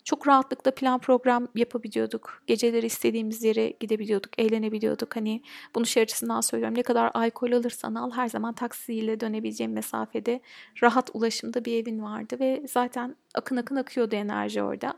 Çok 0.03 0.27
rahatlıkla 0.27 0.71
plan 0.71 0.99
program 0.99 1.47
yapabiliyorduk. 1.55 2.43
Geceleri 2.47 2.85
istediğimiz 2.85 3.43
yere 3.43 3.73
gidebiliyorduk, 3.79 4.39
eğlenebiliyorduk. 4.39 5.15
Hani 5.15 5.41
bunu 5.75 5.85
şey 5.85 6.03
açısından 6.03 6.41
söylüyorum. 6.41 6.77
Ne 6.77 6.83
kadar 6.83 7.11
alkol 7.13 7.51
alırsan 7.51 7.95
al 7.95 8.11
her 8.11 8.27
zaman 8.27 8.53
taksiyle 8.53 9.19
dönebileceğim 9.19 9.73
mesafede 9.73 10.41
rahat 10.83 11.09
ulaşımda 11.13 11.65
bir 11.65 11.83
evin 11.83 12.03
vardı 12.03 12.39
ve 12.39 12.63
zaten 12.67 13.15
akın 13.33 13.57
akın 13.57 13.75
akıyordu 13.75 14.15
enerji 14.15 14.63
orada. 14.63 14.93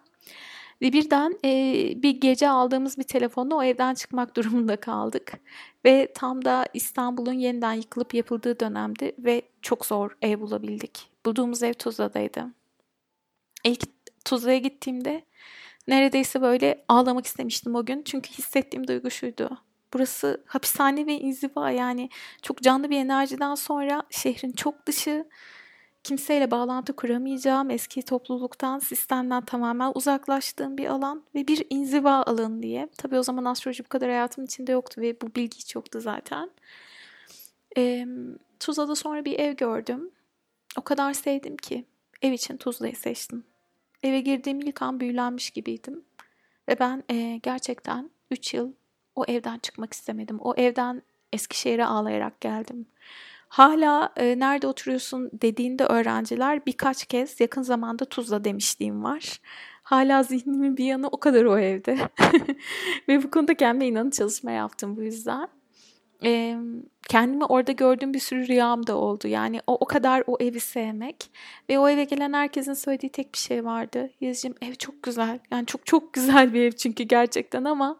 Ve 0.81 0.93
birden 0.93 1.39
e, 1.45 1.51
bir 2.03 2.21
gece 2.21 2.50
aldığımız 2.50 2.98
bir 2.98 3.03
telefonla 3.03 3.55
o 3.55 3.63
evden 3.63 3.93
çıkmak 3.93 4.36
durumunda 4.36 4.75
kaldık. 4.75 5.33
Ve 5.86 6.13
tam 6.15 6.45
da 6.45 6.65
İstanbul'un 6.74 7.33
yeniden 7.33 7.74
yıkılıp 7.74 8.13
yapıldığı 8.13 8.59
dönemdi 8.59 9.15
ve 9.19 9.41
çok 9.62 9.86
zor 9.86 10.17
ev 10.21 10.39
bulabildik. 10.39 11.07
Bulduğumuz 11.25 11.63
ev 11.63 11.74
Tuzla'daydı. 11.74 12.45
İlk 13.63 13.83
Tuzla'ya 14.25 14.57
gittiğimde 14.57 15.25
neredeyse 15.88 16.41
böyle 16.41 16.86
ağlamak 16.88 17.25
istemiştim 17.25 17.75
o 17.75 17.86
gün. 17.86 18.03
Çünkü 18.05 18.29
hissettiğim 18.29 18.88
duygu 18.88 19.12
şuydu. 19.12 19.57
Burası 19.93 20.43
hapishane 20.45 21.05
ve 21.05 21.19
inziva 21.19 21.71
yani 21.71 22.09
çok 22.41 22.62
canlı 22.62 22.89
bir 22.89 22.98
enerjiden 22.98 23.55
sonra 23.55 24.03
şehrin 24.09 24.51
çok 24.51 24.86
dışı 24.86 25.25
kimseyle 26.03 26.51
bağlantı 26.51 26.96
kuramayacağım, 26.96 27.70
eski 27.70 28.01
topluluktan, 28.01 28.79
sistemden 28.79 29.46
tamamen 29.46 29.91
uzaklaştığım 29.96 30.77
bir 30.77 30.86
alan 30.86 31.24
ve 31.36 31.48
bir 31.48 31.65
inziva 31.70 32.24
alanı 32.24 32.63
diye. 32.63 32.89
Tabii 32.98 33.18
o 33.18 33.24
zaman 33.24 33.46
astroloji 33.46 33.86
bu 33.86 33.89
kadar 33.89 34.10
hayatım 34.10 34.44
içinde 34.44 34.72
yoktu 34.72 35.01
ve 35.01 35.22
bu 35.22 35.36
bilgi 35.36 35.58
hiç 35.58 35.75
yoktu 35.75 36.00
zaten. 36.01 36.51
E, 37.77 38.08
Tuzla'da 38.60 38.96
sonra 38.96 39.25
bir 39.25 39.39
ev 39.39 39.53
gördüm. 39.53 40.12
O 40.77 40.82
kadar 40.82 41.13
sevdim 41.13 41.58
ki 41.58 41.86
ev 42.22 42.32
için 42.32 42.58
Tuzla'yı 42.58 42.96
seçtim. 42.96 43.44
Eve 44.03 44.20
girdiğim 44.20 44.60
ilk 44.62 44.82
an 44.82 45.00
büyülenmiş 45.00 45.50
gibiydim. 45.50 46.03
Ve 46.70 46.79
ben 46.79 47.03
e, 47.10 47.39
gerçekten 47.44 48.10
3 48.32 48.53
yıl 48.53 48.74
o 49.15 49.25
evden 49.25 49.60
çıkmak 49.60 49.94
istemedim. 49.94 50.39
O 50.39 50.56
evden 50.56 51.01
Eskişehir'e 51.34 51.86
ağlayarak 51.86 52.41
geldim. 52.41 52.86
Hala 53.50 54.10
e, 54.18 54.39
nerede 54.39 54.68
oturuyorsun 54.68 55.29
dediğinde 55.34 55.86
öğrenciler 55.86 56.65
birkaç 56.65 57.06
kez 57.06 57.39
yakın 57.39 57.62
zamanda 57.62 58.06
Tuzla 58.06 58.44
demişliğim 58.44 59.03
var. 59.03 59.39
Hala 59.84 60.24
zihnimin 60.24 60.77
bir 60.77 60.86
yanı 60.86 61.08
o 61.08 61.20
kadar 61.20 61.46
o 61.46 61.60
evde. 61.60 61.98
Ve 63.08 63.24
bu 63.24 63.32
konuda 63.32 63.53
kendime 63.53 63.88
inanın 63.88 64.10
çalışma 64.10 64.51
yaptım 64.51 64.98
bu 64.98 65.03
yüzden. 65.03 65.48
E, 66.24 66.58
kendimi 67.10 67.46
orada 67.46 67.72
gördüğüm 67.72 68.13
bir 68.13 68.20
sürü 68.20 68.48
rüyam 68.48 68.88
da 68.88 68.96
oldu. 68.96 69.27
Yani 69.27 69.62
o, 69.68 69.74
o 69.74 69.86
kadar 69.86 70.24
o 70.27 70.38
evi 70.39 70.60
sevmek. 70.60 71.32
Ve 71.70 71.79
o 71.79 71.89
eve 71.89 72.03
gelen 72.03 72.34
herkesin 72.34 72.74
söylediği 72.74 73.10
tek 73.10 73.34
bir 73.34 73.39
şey 73.39 73.65
vardı. 73.65 74.10
Yazıcım 74.22 74.56
ev 74.62 74.74
çok 74.74 75.03
güzel. 75.03 75.39
Yani 75.51 75.65
çok 75.65 75.86
çok 75.86 76.13
güzel 76.13 76.53
bir 76.53 76.62
ev 76.62 76.72
çünkü 76.72 77.03
gerçekten 77.03 77.63
ama 77.63 77.98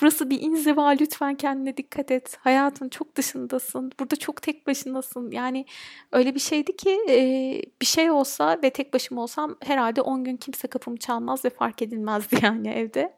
Burası 0.00 0.30
bir 0.30 0.40
inziva 0.40 0.88
lütfen 0.88 1.34
kendine 1.34 1.76
dikkat 1.76 2.10
et. 2.10 2.38
Hayatın 2.40 2.88
çok 2.88 3.16
dışındasın. 3.16 3.92
Burada 4.00 4.16
çok 4.16 4.42
tek 4.42 4.66
başınasın. 4.66 5.30
Yani 5.30 5.66
öyle 6.12 6.34
bir 6.34 6.40
şeydi 6.40 6.76
ki 6.76 6.98
e, 7.08 7.16
bir 7.80 7.86
şey 7.86 8.10
olsa 8.10 8.58
ve 8.62 8.70
tek 8.70 8.94
başıma 8.94 9.22
olsam 9.22 9.56
herhalde 9.60 10.02
10 10.02 10.24
gün 10.24 10.36
kimse 10.36 10.68
kapımı 10.68 10.96
çalmaz 10.96 11.44
ve 11.44 11.50
fark 11.50 11.82
edilmezdi 11.82 12.38
yani 12.42 12.68
evde. 12.68 13.16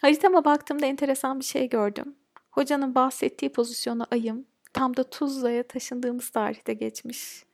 Haritama 0.00 0.44
baktığımda 0.44 0.86
enteresan 0.86 1.40
bir 1.40 1.44
şey 1.44 1.68
gördüm. 1.68 2.14
Hocanın 2.50 2.94
bahsettiği 2.94 3.52
pozisyona 3.52 4.06
ayım 4.10 4.46
tam 4.72 4.96
da 4.96 5.04
Tuzla'ya 5.04 5.62
taşındığımız 5.62 6.30
tarihte 6.30 6.74
geçmiş. 6.74 7.44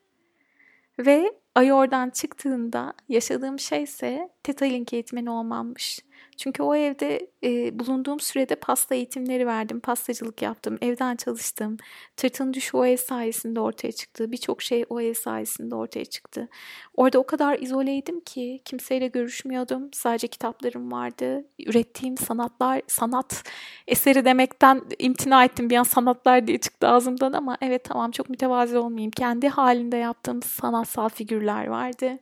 Ve 0.98 1.32
ay 1.54 1.72
oradan 1.72 2.10
çıktığında 2.10 2.94
yaşadığım 3.08 3.58
şey 3.58 3.82
ise 3.82 4.28
Theta 4.42 4.64
Link 4.64 4.92
eğitmeni 4.92 5.30
olmamış. 5.30 6.00
Çünkü 6.38 6.62
o 6.62 6.74
evde 6.74 7.30
e, 7.44 7.78
bulunduğum 7.78 8.20
sürede 8.20 8.54
pasta 8.54 8.94
eğitimleri 8.94 9.46
verdim, 9.46 9.80
pastacılık 9.80 10.42
yaptım, 10.42 10.78
evden 10.82 11.16
çalıştım. 11.16 11.76
Tırtın 12.16 12.52
düşü 12.52 12.76
o 12.76 12.84
ev 12.84 12.96
sayesinde 12.96 13.60
ortaya 13.60 13.92
çıktı. 13.92 14.32
Birçok 14.32 14.62
şey 14.62 14.84
o 14.88 15.00
ev 15.00 15.14
sayesinde 15.14 15.74
ortaya 15.74 16.04
çıktı. 16.04 16.48
Orada 16.94 17.18
o 17.18 17.26
kadar 17.26 17.58
izoleydim 17.58 18.20
ki 18.20 18.60
kimseyle 18.64 19.08
görüşmüyordum. 19.08 19.90
Sadece 19.92 20.26
kitaplarım 20.26 20.92
vardı. 20.92 21.44
Ürettiğim 21.66 22.16
sanatlar, 22.16 22.82
sanat 22.86 23.44
eseri 23.86 24.24
demekten 24.24 24.82
imtina 24.98 25.44
ettim. 25.44 25.70
Bir 25.70 25.76
an 25.76 25.82
sanatlar 25.82 26.46
diye 26.46 26.58
çıktı 26.58 26.88
ağzımdan 26.88 27.32
ama 27.32 27.56
evet 27.60 27.84
tamam 27.84 28.10
çok 28.10 28.28
mütevazi 28.30 28.78
olmayayım. 28.78 29.10
Kendi 29.10 29.48
halinde 29.48 29.96
yaptığım 29.96 30.42
sanatsal 30.42 31.08
figürler 31.08 31.66
vardı. 31.66 32.18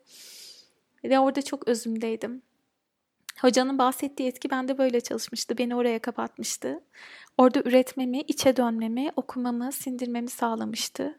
Ve 1.05 1.19
orada 1.19 1.43
çok 1.43 1.69
özümdeydim. 1.69 2.46
Hocanın 3.41 3.79
bahsettiği 3.79 4.29
etki 4.29 4.51
bende 4.51 4.79
böyle 4.79 5.01
çalışmıştı. 5.01 5.59
Beni 5.59 5.77
oraya 5.77 5.99
kapatmıştı. 5.99 6.81
Orada 7.39 7.61
üretmemi, 7.61 8.21
içe 8.21 8.57
dönmemi, 8.57 9.11
okumamı, 9.17 9.73
sindirmemi 9.73 10.29
sağlamıştı. 10.29 11.19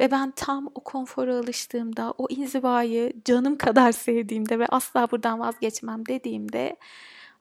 Ve 0.00 0.10
ben 0.10 0.30
tam 0.30 0.66
o 0.74 0.80
konfora 0.80 1.36
alıştığımda, 1.36 2.14
o 2.18 2.26
inzivayı 2.30 3.12
canım 3.24 3.58
kadar 3.58 3.92
sevdiğimde 3.92 4.58
ve 4.58 4.66
asla 4.66 5.10
buradan 5.10 5.40
vazgeçmem 5.40 6.06
dediğimde 6.06 6.76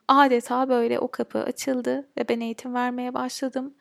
adeta 0.07 0.69
böyle 0.69 0.99
o 0.99 1.07
kapı 1.11 1.39
açıldı 1.39 2.07
ve 2.17 2.29
ben 2.29 2.39
eğitim 2.39 2.73
vermeye 2.73 3.13
başladım 3.13 3.73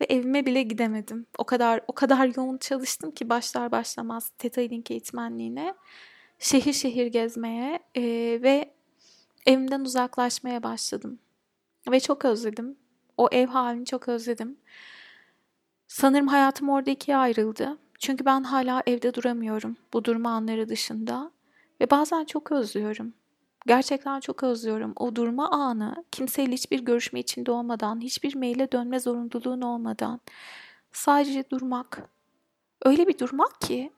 ve 0.00 0.04
evime 0.04 0.46
bile 0.46 0.62
gidemedim. 0.62 1.26
O 1.38 1.44
kadar 1.44 1.80
o 1.88 1.92
kadar 1.92 2.30
yoğun 2.36 2.58
çalıştım 2.58 3.10
ki 3.10 3.28
başlar 3.30 3.72
başlamaz 3.72 4.30
Theta 4.38 4.60
Healing 4.60 4.90
eğitmenliğine 4.90 5.74
şehir 6.38 6.72
şehir 6.72 7.06
gezmeye 7.06 7.78
e, 7.96 8.02
ve 8.42 8.77
evimden 9.48 9.80
uzaklaşmaya 9.80 10.62
başladım. 10.62 11.18
Ve 11.90 12.00
çok 12.00 12.24
özledim. 12.24 12.76
O 13.16 13.28
ev 13.32 13.46
halini 13.46 13.84
çok 13.84 14.08
özledim. 14.08 14.56
Sanırım 15.88 16.28
hayatım 16.28 16.68
orada 16.68 16.90
ikiye 16.90 17.16
ayrıldı. 17.16 17.78
Çünkü 17.98 18.24
ben 18.24 18.42
hala 18.42 18.82
evde 18.86 19.14
duramıyorum 19.14 19.76
bu 19.92 20.04
durma 20.04 20.30
anları 20.30 20.68
dışında. 20.68 21.30
Ve 21.80 21.90
bazen 21.90 22.24
çok 22.24 22.52
özlüyorum. 22.52 23.14
Gerçekten 23.66 24.20
çok 24.20 24.42
özlüyorum. 24.42 24.92
O 24.96 25.16
durma 25.16 25.50
anı 25.50 26.04
kimseyle 26.12 26.52
hiçbir 26.52 26.80
görüşme 26.80 27.20
içinde 27.20 27.50
olmadan, 27.50 28.00
hiçbir 28.00 28.36
maile 28.36 28.72
dönme 28.72 29.00
zorunluluğun 29.00 29.60
olmadan 29.60 30.20
sadece 30.92 31.50
durmak. 31.50 32.10
Öyle 32.84 33.08
bir 33.08 33.18
durmak 33.18 33.60
ki 33.60 33.92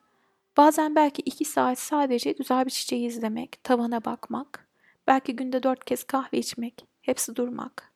bazen 0.57 0.97
belki 0.97 1.23
iki 1.23 1.45
saat 1.45 1.79
sadece 1.79 2.33
güzel 2.33 2.65
bir 2.65 2.71
çiçeği 2.71 3.07
izlemek, 3.07 3.65
tavana 3.65 4.05
bakmak, 4.05 4.70
belki 5.11 5.37
günde 5.37 5.63
dört 5.63 5.85
kez 5.85 6.05
kahve 6.05 6.39
içmek, 6.39 6.87
hepsi 7.03 7.37
durmak. 7.37 7.93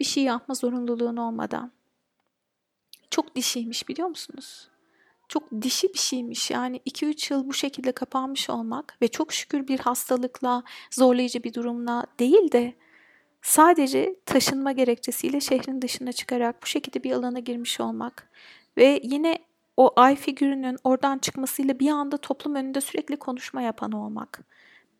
Bir 0.00 0.04
şey 0.04 0.22
yapma 0.22 0.54
zorunluluğun 0.54 1.16
olmadan. 1.16 1.72
Çok 3.10 3.36
dişiymiş 3.36 3.88
biliyor 3.88 4.08
musunuz? 4.08 4.68
çok 5.28 5.62
dişi 5.62 5.94
bir 5.94 5.98
şeymiş. 5.98 6.50
Yani 6.50 6.80
2-3 6.86 7.32
yıl 7.32 7.48
bu 7.48 7.52
şekilde 7.52 7.92
kapanmış 7.92 8.50
olmak 8.50 8.98
ve 9.02 9.08
çok 9.08 9.32
şükür 9.32 9.68
bir 9.68 9.78
hastalıkla, 9.78 10.62
zorlayıcı 10.90 11.42
bir 11.42 11.54
durumla 11.54 12.06
değil 12.18 12.52
de 12.52 12.74
sadece 13.42 14.16
taşınma 14.26 14.72
gerekçesiyle 14.72 15.40
şehrin 15.40 15.82
dışına 15.82 16.12
çıkarak 16.12 16.62
bu 16.62 16.66
şekilde 16.66 17.04
bir 17.04 17.12
alana 17.12 17.38
girmiş 17.38 17.80
olmak 17.80 18.30
ve 18.76 19.00
yine 19.02 19.38
o 19.76 19.92
ay 19.96 20.16
figürünün 20.16 20.76
oradan 20.84 21.18
çıkmasıyla 21.18 21.78
bir 21.78 21.90
anda 21.90 22.16
toplum 22.16 22.54
önünde 22.54 22.80
sürekli 22.80 23.16
konuşma 23.16 23.62
yapan 23.62 23.92
olmak. 23.92 24.40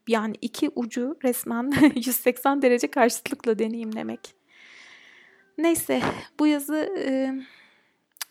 Yani 0.09 0.35
iki 0.41 0.71
ucu 0.75 1.17
resmen 1.25 1.73
180 1.95 2.63
derece 2.63 2.91
karşıtlıkla 2.91 3.59
deneyimlemek. 3.59 4.35
Neyse 5.59 6.03
bu 6.39 6.47
yazı 6.47 6.95
e, 6.99 7.35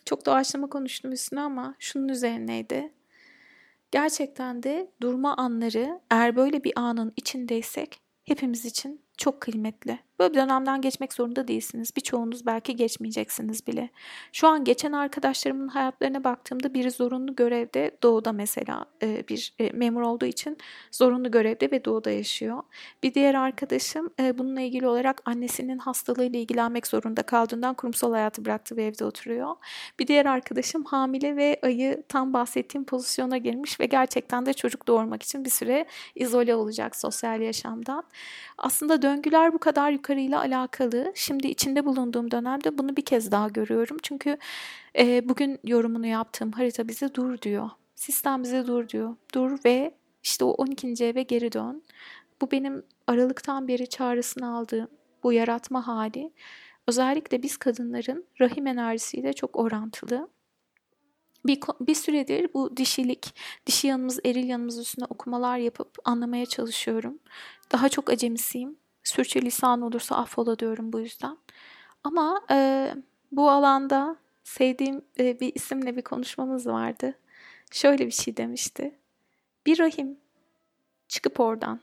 çok 0.04 0.26
doğaçlama 0.26 0.68
konuştum 0.68 1.12
üstüne 1.12 1.40
ama 1.40 1.74
şunun 1.78 2.08
üzerineydi. 2.08 2.92
Gerçekten 3.90 4.62
de 4.62 4.90
durma 5.00 5.36
anları 5.36 6.00
eğer 6.10 6.36
böyle 6.36 6.64
bir 6.64 6.72
anın 6.76 7.12
içindeysek 7.16 8.00
hepimiz 8.24 8.64
için 8.64 9.05
çok 9.16 9.40
kıymetli. 9.40 9.98
Böyle 10.18 10.34
bir 10.34 10.38
dönemden 10.38 10.80
geçmek 10.80 11.12
zorunda 11.12 11.48
değilsiniz. 11.48 11.96
Birçoğunuz 11.96 12.46
belki 12.46 12.76
geçmeyeceksiniz 12.76 13.66
bile. 13.66 13.90
Şu 14.32 14.48
an 14.48 14.64
geçen 14.64 14.92
arkadaşlarımın 14.92 15.68
hayatlarına 15.68 16.24
baktığımda 16.24 16.74
biri 16.74 16.90
zorunlu 16.90 17.36
görevde 17.36 17.90
doğuda 18.02 18.32
mesela 18.32 18.84
e, 19.02 19.28
bir 19.28 19.54
e, 19.58 19.70
memur 19.70 20.02
olduğu 20.02 20.26
için 20.26 20.58
zorunlu 20.92 21.30
görevde 21.30 21.70
ve 21.70 21.84
doğuda 21.84 22.10
yaşıyor. 22.10 22.62
Bir 23.02 23.14
diğer 23.14 23.34
arkadaşım 23.34 24.10
e, 24.20 24.38
bununla 24.38 24.60
ilgili 24.60 24.86
olarak 24.88 25.22
annesinin 25.24 25.78
hastalığıyla 25.78 26.38
ilgilenmek 26.38 26.86
zorunda 26.86 27.22
kaldığından 27.22 27.74
kurumsal 27.74 28.12
hayatı 28.12 28.44
bıraktı 28.44 28.76
ve 28.76 28.84
evde 28.84 29.04
oturuyor. 29.04 29.56
Bir 29.98 30.06
diğer 30.06 30.26
arkadaşım 30.26 30.84
hamile 30.84 31.36
ve 31.36 31.60
ayı 31.62 32.02
tam 32.08 32.32
bahsettiğim 32.32 32.84
pozisyona 32.84 33.38
girmiş 33.38 33.80
ve 33.80 33.86
gerçekten 33.86 34.46
de 34.46 34.52
çocuk 34.52 34.88
doğurmak 34.88 35.22
için 35.22 35.44
bir 35.44 35.50
süre 35.50 35.86
izole 36.14 36.54
olacak 36.54 36.96
sosyal 36.96 37.40
yaşamdan. 37.40 38.04
Aslında 38.58 39.02
döngüler 39.06 39.52
bu 39.52 39.58
kadar 39.58 39.90
yukarıyla 39.90 40.40
alakalı. 40.40 41.12
Şimdi 41.14 41.46
içinde 41.48 41.84
bulunduğum 41.84 42.30
dönemde 42.30 42.78
bunu 42.78 42.96
bir 42.96 43.04
kez 43.04 43.32
daha 43.32 43.48
görüyorum. 43.48 43.96
Çünkü 44.02 44.38
e, 44.98 45.28
bugün 45.28 45.58
yorumunu 45.64 46.06
yaptığım 46.06 46.52
harita 46.52 46.88
bize 46.88 47.14
dur 47.14 47.40
diyor. 47.42 47.70
Sistem 47.94 48.42
bize 48.42 48.66
dur 48.66 48.88
diyor. 48.88 49.16
Dur 49.34 49.58
ve 49.64 49.94
işte 50.22 50.44
o 50.44 50.50
12. 50.50 51.04
eve 51.04 51.22
geri 51.22 51.52
dön. 51.52 51.82
Bu 52.40 52.50
benim 52.50 52.82
aralıktan 53.06 53.68
beri 53.68 53.88
çağrısını 53.88 54.56
aldığım 54.56 54.88
bu 55.22 55.32
yaratma 55.32 55.86
hali. 55.86 56.32
Özellikle 56.86 57.42
biz 57.42 57.56
kadınların 57.56 58.24
rahim 58.40 58.66
enerjisiyle 58.66 59.32
çok 59.32 59.56
orantılı. 59.56 60.28
Bir, 61.46 61.60
bir 61.80 61.94
süredir 61.94 62.50
bu 62.54 62.76
dişilik, 62.76 63.34
dişi 63.66 63.86
yanımız, 63.86 64.20
eril 64.24 64.48
yanımız 64.48 64.78
üstüne 64.78 65.04
okumalar 65.04 65.58
yapıp 65.58 65.96
anlamaya 66.04 66.46
çalışıyorum. 66.46 67.18
Daha 67.72 67.88
çok 67.88 68.10
acemisiyim 68.10 68.76
sürçülisan 69.08 69.82
olursa 69.82 70.16
affola 70.16 70.58
diyorum 70.58 70.92
bu 70.92 71.00
yüzden. 71.00 71.36
Ama 72.04 72.40
e, 72.50 72.88
bu 73.32 73.50
alanda 73.50 74.16
sevdiğim 74.44 75.02
e, 75.18 75.40
bir 75.40 75.52
isimle 75.54 75.96
bir 75.96 76.02
konuşmamız 76.02 76.66
vardı. 76.66 77.18
Şöyle 77.72 78.06
bir 78.06 78.10
şey 78.10 78.36
demişti. 78.36 78.98
Bir 79.66 79.78
rahim 79.78 80.16
çıkıp 81.08 81.40
oradan 81.40 81.80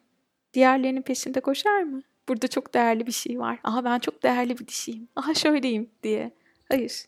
diğerlerinin 0.53 1.01
peşinde 1.01 1.39
koşar 1.39 1.83
mı? 1.83 2.01
Burada 2.27 2.47
çok 2.47 2.73
değerli 2.73 3.07
bir 3.07 3.11
şey 3.11 3.39
var. 3.39 3.59
Aha 3.63 3.83
ben 3.83 3.99
çok 3.99 4.23
değerli 4.23 4.57
bir 4.57 4.67
dişiyim. 4.67 5.07
Aha 5.15 5.33
şöyleyim 5.33 5.89
diye. 6.03 6.31
Hayır. 6.69 7.05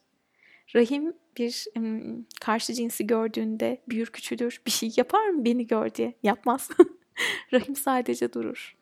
Rahim 0.75 1.13
bir 1.37 1.65
ım, 1.77 2.25
karşı 2.41 2.73
cinsi 2.73 3.07
gördüğünde 3.07 3.81
büyür 3.89 4.07
küçülür. 4.07 4.61
Bir 4.65 4.71
şey 4.71 4.93
yapar 4.97 5.29
mı 5.29 5.45
beni 5.45 5.67
gör 5.67 5.93
diye. 5.93 6.13
Yapmaz. 6.23 6.69
Rahim 7.53 7.75
sadece 7.75 8.33
durur 8.33 8.75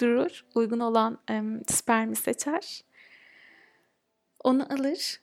durur. 0.00 0.44
Uygun 0.54 0.80
olan 0.80 1.18
e, 1.30 1.42
spermi 1.68 2.16
seçer. 2.16 2.84
Onu 4.44 4.72
alır, 4.72 5.20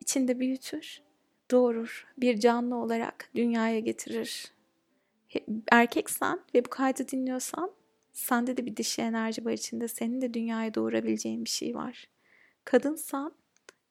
içinde 0.00 0.40
büyütür, 0.40 1.02
doğurur. 1.50 2.06
Bir 2.18 2.40
canlı 2.40 2.76
olarak 2.76 3.30
dünyaya 3.34 3.80
getirir. 3.80 4.52
Erkeksen 5.70 6.40
ve 6.54 6.64
bu 6.64 6.70
kaydı 6.70 7.08
dinliyorsan 7.08 7.70
sende 8.12 8.56
de 8.56 8.66
bir 8.66 8.76
dişi 8.76 9.02
enerji 9.02 9.44
var 9.44 9.52
içinde. 9.52 9.88
Senin 9.88 10.20
de 10.20 10.34
dünyaya 10.34 10.74
doğurabileceğin 10.74 11.44
bir 11.44 11.50
şey 11.50 11.74
var. 11.74 12.08
Kadınsan 12.64 13.34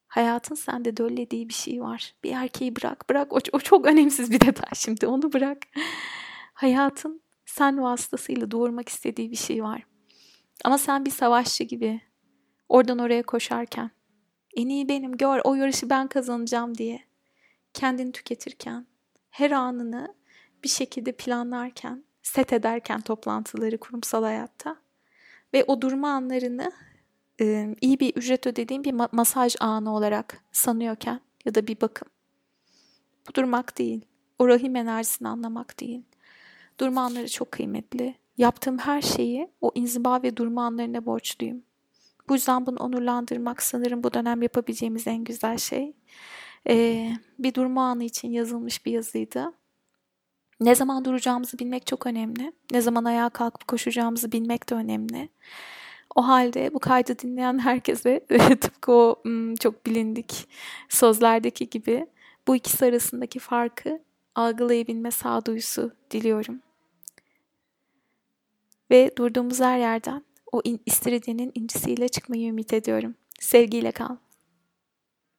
hayatın 0.08 0.56
sende 0.56 0.98
döllediği 0.98 1.50
bir 1.50 1.54
şey 1.54 1.82
var. 1.82 2.16
Bir 2.24 2.32
erkeği 2.32 2.76
bırak. 2.76 3.10
Bırak 3.10 3.34
o, 3.34 3.40
o 3.52 3.60
çok 3.60 3.86
önemsiz 3.86 4.32
bir 4.32 4.40
detay 4.40 4.72
şimdi 4.76 5.08
onu 5.08 5.34
bırak. 5.34 5.58
Hayatın 6.54 7.22
sen 7.46 7.82
vasıtasıyla 7.82 8.52
doğurmak 8.52 8.90
istediği 8.90 9.32
bir 9.32 9.36
şey 9.36 9.64
var. 9.64 9.84
Ama 10.64 10.78
sen 10.78 11.06
bir 11.06 11.12
savaşçı 11.12 11.64
gibi 11.64 12.02
oradan 12.70 13.00
oraya 13.00 13.24
koşarken 13.24 13.92
en 14.56 14.70
iyi 14.70 14.90
benim 14.90 15.18
gör 15.18 15.42
o 15.44 15.56
yarışı 15.56 15.90
ben 15.90 16.08
kazanacağım 16.08 16.78
diye 16.78 17.02
kendini 17.74 18.12
tüketirken 18.12 18.88
her 19.30 19.52
anını 19.52 20.16
bir 20.64 20.70
şekilde 20.70 21.12
planlarken 21.12 22.04
set 22.24 22.54
ederken 22.54 23.02
toplantıları 23.02 23.78
kurumsal 23.78 24.24
hayatta 24.24 24.76
ve 25.54 25.64
o 25.64 25.82
durma 25.82 26.10
anlarını 26.10 26.72
e, 27.42 27.76
iyi 27.82 28.00
bir 28.00 28.16
ücret 28.16 28.48
ödediğim 28.48 28.84
bir 28.84 28.94
ma- 28.94 29.10
masaj 29.12 29.56
anı 29.60 29.96
olarak 29.96 30.44
sanıyorken 30.52 31.22
ya 31.46 31.56
da 31.56 31.68
bir 31.68 31.82
bakım. 31.82 32.08
Bu 33.30 33.34
durmak 33.34 33.78
değil. 33.78 34.06
O 34.40 34.48
rahim 34.48 34.76
enerjisini 34.76 35.28
anlamak 35.28 35.80
değil. 35.80 36.04
Durma 36.80 37.02
anları 37.02 37.28
çok 37.30 37.52
kıymetli. 37.52 38.16
Yaptığım 38.38 38.78
her 38.78 39.02
şeyi 39.02 39.48
o 39.62 39.72
inziba 39.76 40.24
ve 40.24 40.38
durma 40.38 40.66
anlarına 40.66 41.06
borçluyum. 41.06 41.64
Bu 42.30 42.34
yüzden 42.34 42.66
bunu 42.66 42.78
onurlandırmak 42.78 43.64
sanırım 43.64 44.04
bu 44.04 44.14
dönem 44.14 44.42
yapabileceğimiz 44.42 45.08
en 45.08 45.24
güzel 45.24 45.58
şey. 45.58 45.94
Ee, 46.70 47.12
bir 47.40 47.54
durma 47.54 47.90
anı 47.90 48.04
için 48.04 48.32
yazılmış 48.32 48.86
bir 48.86 48.92
yazıydı. 48.92 49.54
Ne 50.60 50.76
zaman 50.76 51.06
duracağımızı 51.06 51.60
bilmek 51.60 51.88
çok 51.88 52.08
önemli. 52.08 52.54
Ne 52.72 52.82
zaman 52.82 53.06
ayağa 53.06 53.30
kalkıp 53.30 53.68
koşacağımızı 53.68 54.32
bilmek 54.32 54.70
de 54.70 54.76
önemli. 54.76 55.30
O 56.16 56.28
halde 56.28 56.74
bu 56.74 56.80
kaydı 56.80 57.20
dinleyen 57.20 57.60
herkese 57.60 58.26
tıpkı 58.62 58.92
o 58.92 59.24
çok 59.60 59.86
bilindik 59.86 60.48
sözlerdeki 60.90 61.70
gibi 61.70 62.08
bu 62.48 62.56
ikisi 62.56 62.86
arasındaki 62.86 63.40
farkı 63.40 64.00
algılayabilme 64.36 65.12
sağduyusu 65.12 65.92
diliyorum. 66.12 66.62
Ve 68.92 69.12
durduğumuz 69.18 69.60
her 69.60 69.80
yerden 69.80 70.24
o 70.52 70.62
in, 70.64 70.80
istiridyenin 70.86 71.52
incisiyle 71.56 72.08
çıkmayı 72.08 72.50
ümit 72.50 72.74
ediyorum. 72.74 73.16
Sevgiyle 73.40 73.92
kal. 73.92 74.16